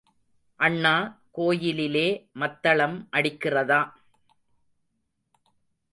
அண்ணா, 0.59 0.93
கோயிலிலே 1.31 2.27
மத்தளம் 2.33 3.07
அடிக்கிறதா? 3.11 3.81